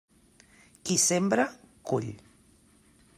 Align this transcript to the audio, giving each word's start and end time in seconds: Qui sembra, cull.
Qui 0.89 0.97
sembra, 1.03 1.47
cull. 1.91 2.11